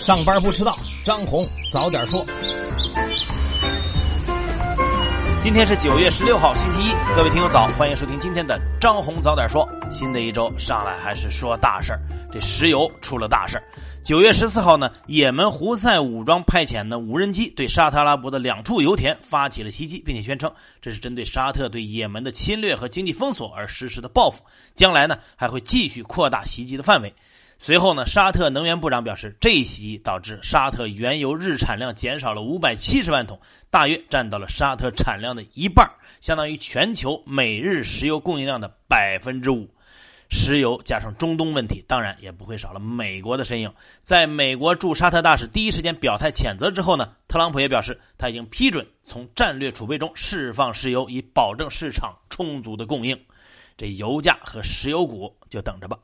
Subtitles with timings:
[0.00, 2.24] 上班不迟到，张红早点说。
[5.42, 9.68] 今天是九月十六号，星期一，各位听友早，欢迎收听今天的张红早点说。
[9.90, 12.00] 新的一周上来还是说大事儿，
[12.32, 13.64] 这石油出了大事儿。
[14.02, 24.42] 九月十四号呢，也门胡塞武装派遣的无人机对沙特阿拉伯的两处油田发起了袭击，并且宣称这是针对沙特对也门的侵略和经济封锁而实施的报复，
[24.74, 27.12] 将来呢还会继续扩大袭击的范围。
[27.62, 33.38] 随后呢，沙特能源部长表示，这一袭击导致沙特原油日产量减少了五百七十万桶，
[33.68, 35.86] 大约占到了沙特产量的一半，
[36.22, 39.68] 相当于全球每日石油供应量的百分之五。
[40.30, 43.70] 石油加上中东问题，当然也不会少了美国的身影。
[44.02, 53.20] 在美国驻沙特大使第一时间表态谴责之后呢，特朗普也表示，他已经批准从战略储备中释放石油，以保证市场充足的供应。
[53.76, 55.98] 这油价和石油股就等着吧。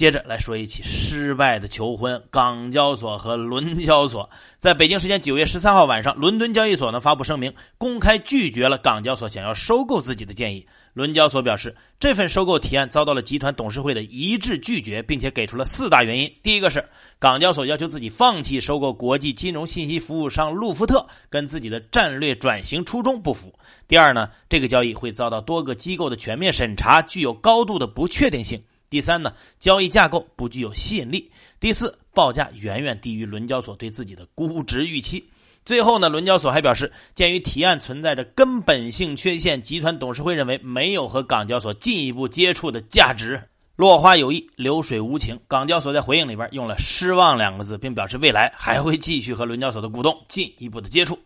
[0.00, 4.30] 接着来说一起失败的求婚，港交所和伦交所。
[4.58, 10.66] 在北京时间九月十三号晚上，伦敦交易所呢发布声明，公开拒绝了港交所想要收购自己的建议。
[10.94, 16.34] 伦交所表示，这份收购提案遭到了集团董事会的一致拒绝，并且给出了四大原因。
[16.42, 16.82] 第一个是
[17.18, 23.52] 港交所要求自己放弃收购国际金融信息服务商路福特，跟自己的战略转型初衷不符。
[23.86, 28.62] 第二呢，这个交易会遭到多个机构的全面审查，具有高度的不确定性。
[28.90, 31.30] 第三呢，交易架构不具有吸引力。
[31.60, 35.24] 第四，报价远远低于伦交所对自己的估值预期。
[35.64, 43.40] 最后呢，伦交所还表示，鉴于提案存在着根本性缺陷，集团董事会认为没有和港交所进一步接触的价值。
[43.76, 45.38] 落花有意，流水无情。
[45.46, 51.16] 港交所在回应里边用了“失望”两个字，并表示未来还会继续和伦交所的股东进一步的接触。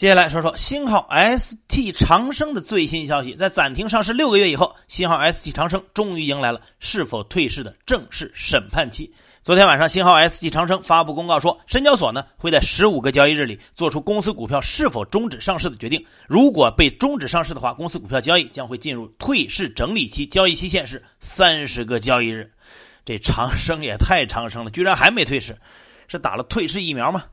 [0.00, 1.06] 接下来说说星号
[1.38, 9.12] ST 长生的最新消息，在暂停上市六个月以后，星号 ST 长生终于迎来了是否退市的正式审判期。
[9.42, 16.02] 昨天晚上，星号 ST 长生发布公告说，深交所呢会在十五个交易日里做出公司股票是否终止上市的决定。
[16.26, 22.50] 如果被终止上市的话，公司股票交易将会进入退市整理期，交易期限是三十个交易日。
[23.04, 25.58] 这长生也太长生了，居然还没退市，
[26.08, 27.24] 是打了退市疫苗吗？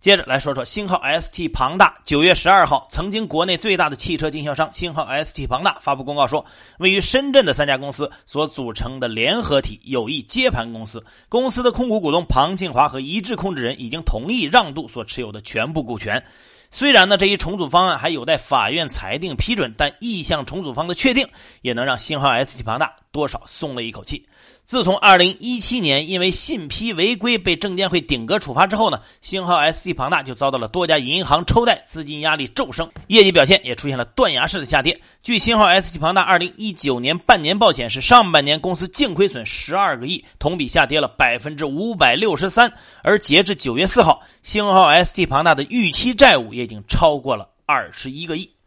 [0.00, 1.92] 接着来说说星号 ST 庞大。
[2.04, 6.46] 九月十二号，曾经国内最大的汽车经销商星号 ST 庞大发布公告说，
[6.78, 11.04] 位于深圳的三家公司所组成的联合体有意接盘公司。
[11.28, 16.24] 公司的控股股东庞庆华和一致控制人已经同意让渡所持有的全部股权。
[16.70, 21.26] 虽然呢，这一重组方案还有待法院裁定批准，但意向重组方的确定，
[21.62, 24.28] 也能让星号 ST 庞大多少松了一口气。
[24.68, 35.00] 自从二零一七年因为信批违规被证监会顶格处罚之后呢，星号 ST 庞大就遭到了多家银行抽贷，资金压力骤升，业绩表现也出现了断崖式的下跌。
[35.22, 42.70] 据星号 ST 庞大二零一九年半年报显示，上半年公司净亏损十二个亿，同比下跌了百分之五百六十三。
[43.02, 48.57] 而截至九月四号，星号 ST 庞大的预期债务也已经超过了二十一个亿。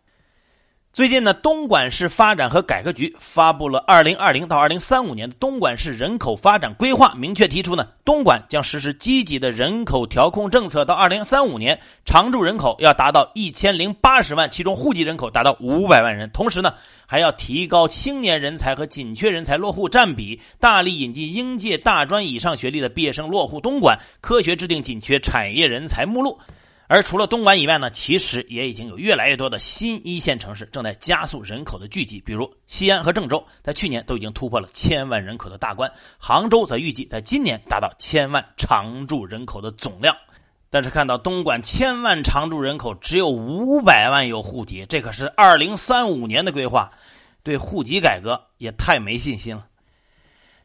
[0.94, 16.30] 最近呢，东莞市发展和改革局发布了二零二零到二零三五年的东莞市人口发展规划，明确提出呢，东莞将实施积极的人口调控政策，到二零三五年，常住人口要达到一千零八十万，其中户籍人口达到五百万人。
[16.32, 16.74] 同时呢，
[17.06, 26.38] 还要提高青年人才和紧缺人才落户占比，大力引进应届大专以上学历的毕业生落户东莞，科学制定紧缺产业人才目录。
[26.92, 35.90] 而除了东莞以外呢，其实也已经有越来越多的新一线城市正在加速人口的聚集，比如西安和郑州，在去年都已经突破了千万人口的大关。
[36.18, 40.14] 杭州则预计在今年达到千万常住人口的总量。
[40.70, 46.92] 但是看到东莞千万常住人口只有五百万有户籍，这可是二零三五年的规划，
[47.42, 49.66] 对户籍改革也太没信心了。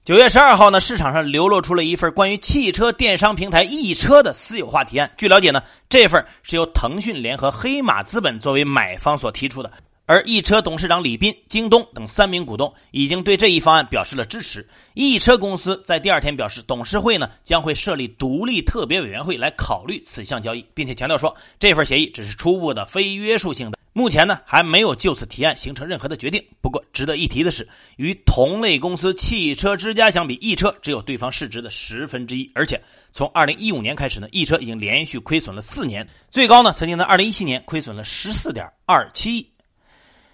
[0.06, 5.10] 九月十二号呢，市场上流露出了一份关于汽车电商平台易车的私有化提案。
[5.16, 9.72] 据了解呢，这份是由腾讯联合黑马资本作为买方所提出的，
[10.06, 14.64] 而易车董事长李斌、京东等三名股东已经对这一方案表示了支持。
[14.94, 23.75] 易车公司在第二天表示，董事会呢将会设立独立特别委员会来考虑此项交易，并且强调说，这份协议只是初步的、非约束性的。
[23.97, 26.45] 目前呢，还没有就此提案形成任何的决定。
[26.60, 27.66] 不过，值得一提的是，
[27.97, 32.51] 与同类公司汽车之家相比，易车只有对方市值的十分之一。
[32.54, 32.78] 而且，
[33.10, 39.51] 从二零一五年开始呢，易车已经连续亏损了四年，最高呢曾经在二零一七年亏损了十四点二七亿。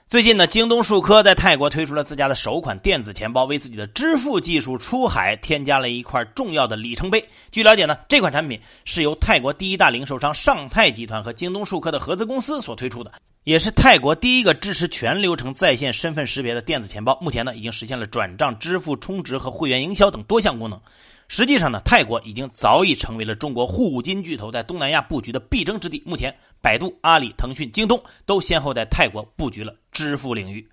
[0.09, 7.25] 最近呢，京东数科在泰国推出了自家的首款电子钱包，为自己的支付技术出海添加了一块重要的里程碑。
[7.53, 13.13] 据了解呢，这款产品是由泰国第一大零售商上泰集团和京东数科的合资公司所推出的。
[13.45, 17.19] 也是泰国第一个支持全流程在线身份识别的电子钱包。
[17.21, 20.81] 目前呢，已经实现了转账、支付、充值和会员营销等多项功能。
[21.27, 26.01] 实际上呢，泰国已经早已成为了中国互金巨头在东南亚布局的必争之地。
[26.07, 30.69] 目前，百度、阿里、腾讯、京东都先后在泰国布局了支付领域。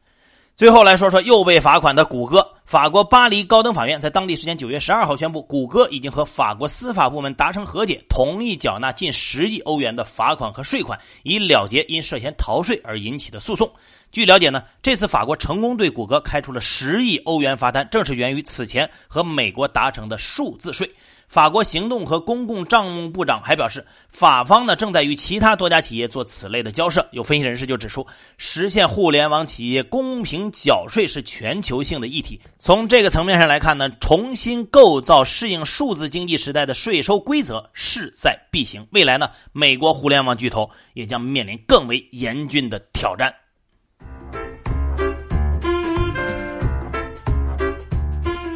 [0.55, 2.48] 最后来说说又被罚款的谷歌。
[2.69, 13.67] 法国巴黎高等法院在当地时间九月十二号宣布，谷歌已经和法国司法部门达成和解，同意缴纳近十亿欧元的罚款和税款，以了结因涉嫌逃税而引起的诉讼。
[14.11, 20.87] 据了解呢，这次法国成功对谷歌开出了十亿欧元罚单，正是源于此前和美国达成的数字税。
[21.29, 27.07] 法国行动和公共账目部长还表示，法方呢正在与其他多家企业做此类的交涉。
[27.11, 28.05] 有分析人士就指出，
[28.39, 32.41] 实现互联网企业公平缴税是全球性的议题。
[32.57, 38.87] 从这个层面上来看呢，重新构造适应数字经济时代的税收规则势在必行。
[38.91, 43.31] 未来呢，美国互联网巨头也将面临更为严峻的挑战。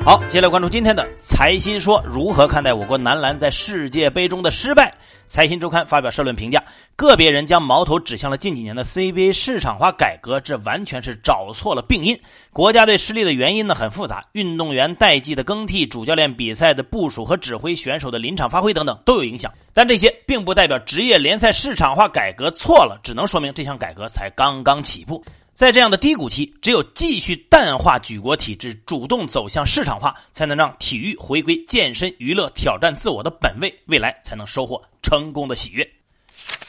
[0.06, 4.94] 好，接下来关注今天的财新说，如何看待我国男篮在世界杯中的失败？
[5.28, 6.62] 财新周刊发表社论评价，
[6.98, 12.20] 个别人将矛头指向了近几年的 CBA 市场化改革，这完全是找错了病因。
[12.52, 19.50] 国家队失利的原因呢很复杂，运动员代际的更替、主教练比赛的部署和指挥、选手的临场发挥等等都有影响。
[19.74, 25.24] 但这些并不代表职业联赛市场化改革错了，只能说明这项改革才刚刚起步。
[25.54, 35.88] 在这样的低谷期，只有继续淡化举国体制，主动走向市场化，才能让体育回归健身娱乐、挑战自我的本位，未来才能收获成功的喜悦。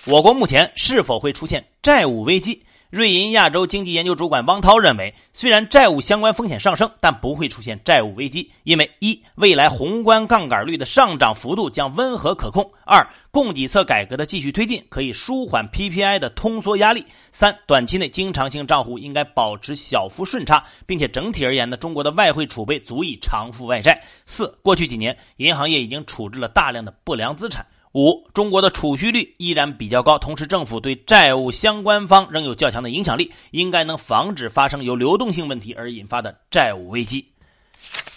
[0.04, 2.62] 我国目前是否会出现债务危机？
[2.94, 17.02] 瑞银亚洲经济研究主管汪涛认为，虽然债务相关风险上升，但不会出现债务危机，因为一，未来宏观杠杆率的上涨幅度将温和可控；二，供给侧改革的继续推进可以舒缓 PPI 的通缩压力；
[17.32, 23.92] 三，短期内经常性账户应该保持小幅顺差，并且整体而言呢，中国的外汇储备足以偿付外债；
[24.24, 27.66] 四，过去几年银行业已经处置了大量的不良资产。
[27.94, 37.24] 五，中国的储蓄率依然比较高，同时政府对债务相关方仍有较强的影响力，应该能防止发生由流动性问题而引发的债务危机。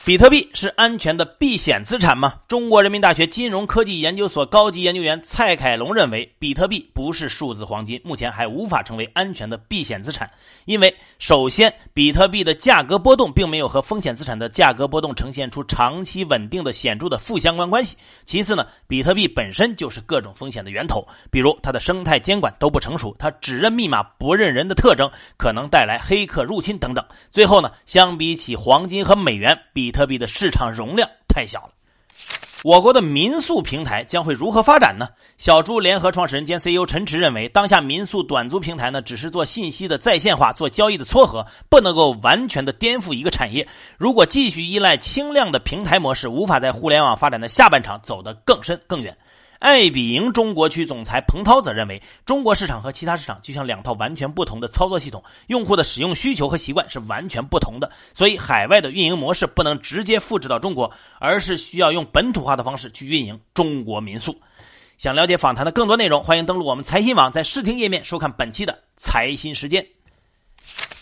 [0.06, 2.36] 比特币是安全的避险资产吗？
[2.48, 10.32] 中国人民大学金融科技研究所高级研究员蔡凯龙认为，比特币不是数字黄金，目前还无法成为安全的避险资产。
[10.64, 17.98] 因为首先，比特币的价格波动并没有和风险资产的价格波动呈现出长期稳定的显著的负相关关系。
[18.24, 27.06] 其次呢，比特币本身就是各种风险的源头，比如它的生态监管都不成熟，它只认密码不认人的特征可能带来黑客入侵等等。
[27.30, 31.72] 最后呢，相比起黄金和美元，比特币的市场容量太小了，
[32.64, 35.08] 我国的民宿平台将会如何发展呢？
[35.38, 43.68] 小猪联合创始人兼 CEO 陈驰认为，当下民宿短租平台呢，只是做信息的在线化，做交易的撮合，不能够完全的颠覆一个产业。
[43.98, 49.16] 如果继续依赖轻量的平台模式，无法在互联网发展的下半场走得更深更远。
[49.60, 64.40] 爱彼迎中国区总裁彭涛则认为，中国市场和其他市场就像两套完全不同的操作系统，用户的使用需求和习惯是完全不同的，所以海外的运营模式不能直接复制到中国，而是需要用本土化的方式去运营中国民宿。
[64.98, 69.97] 想了解访谈的更多内容，欢迎登录我们财新网，在视听页面收看本期的财新时间。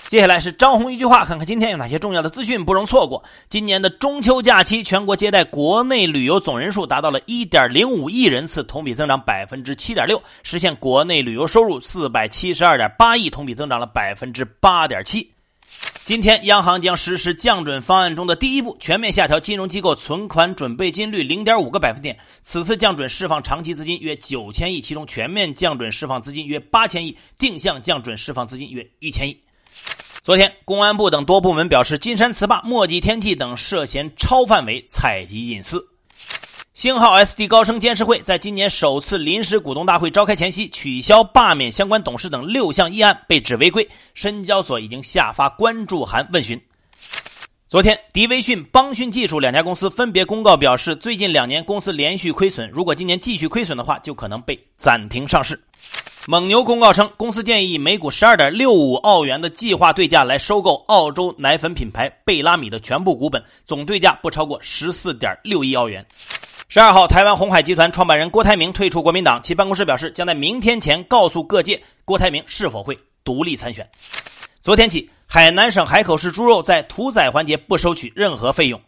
[0.07, 3.23] 接下来是张红一句话，看看今天有哪些重要的资讯不容错过。
[3.49, 15.27] 今年的中秋假期，全国接待国内旅游总人数达到了1.05亿人次，同比增长7.6%，实现国内旅游收入472.8亿，同比增长了8.7%。
[16.05, 22.15] 今天，央行将实施降准方案中的第一步，全面下调金融机构存款准备金率0.5个百分点。
[22.43, 29.44] 此次降准释放长期资金约9千亿，其中全面降准释放资金约8千亿，定向降准释放资金约1千亿。
[30.25, 35.87] 昨天，公安部等多部门表示，金山词霸、墨迹天气等涉嫌超范围采集隐私。
[36.73, 43.87] 星号 SD 高升监事会在今年首次临时股东大会召开前夕，取消罢免相关董事等六项议案，被指违规。
[44.15, 46.59] 深交所已经下发关注函问询。
[47.67, 55.63] 昨天，迪威讯、邦讯技术两家公司分别公告表示，最近两年公司连续亏损，如果今年继续亏损的话，就可能被暂停上市。
[56.27, 66.03] 蒙牛公告称，公司建议以每股十二点六五澳元的计划对价来收购澳洲奶粉品牌贝拉米的全部股本，总对价不超过十四点六亿澳元。
[66.67, 73.87] 十二号，台湾鸿海集团创办人郭台铭退出国民党，其办公室表示，将在明天前告诉各界郭台铭是否会独立参选。
[74.61, 78.81] 昨天起，海南省海口市猪肉在屠宰环节不收取任何费用。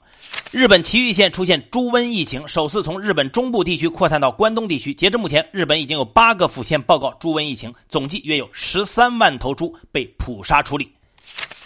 [0.51, 4.93] 日本崎玉县出现猪瘟疫情，首次从日本中部地区扩散到关东地区。
[4.93, 10.89] 截至目前，日本已经有八个府县报告猪瘟疫情，总计约有十三万头猪被捕杀处理。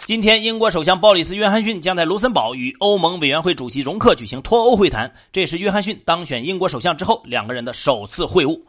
[0.04, 8.60] 今天，英国首相鲍里斯·约翰逊将在卢森堡与欧盟委员会主席容克举行脱欧会谈，这是约翰逊当选英国首相之后两个人的首次会晤。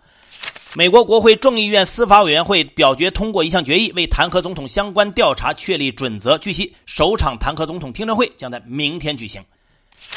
[0.75, 6.37] 美国国会众议院司法委员会表决通过一项决议，为弹劾总统相关调查确立准则。
[6.37, 9.43] 据悉，首场弹劾总统听证会将在明天举行。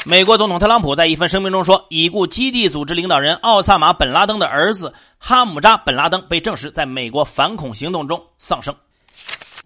[0.05, 8.73] 美国总统特朗普在一份声明中说，已故基地组织领导人奥萨马·本·拉登的儿子哈姆扎·本·拉登被证实在美国反恐行动中丧生。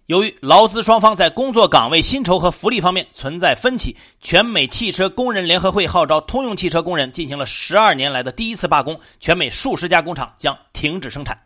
[0.07, 11.39] 由于劳资双方在工作岗位薪酬和福利方面存在分歧，全美汽车工人联合会号召通用汽车工人进行了十二年来的第一次罢工，全美数十家工厂将停止生产。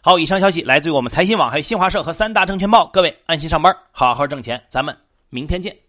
[0.00, 2.86] 好，以上消息来自于我们财新网、还有新华社和三大证券报。
[2.86, 4.96] 各位安心上班，好好挣钱，咱们
[5.28, 5.87] 明天见。